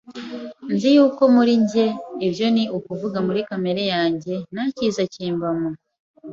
Nzi 0.73 0.89
yuko 0.95 1.21
muri 1.35 1.53
njye, 1.63 1.87
ibyo 2.25 2.47
ni 2.55 2.63
ukuvuga 2.77 3.17
muri 3.27 3.39
kamere 3.49 3.83
yanjye, 3.93 4.33
nta 4.53 4.63
cyiza 4.75 5.01
kimbamo 5.13 5.69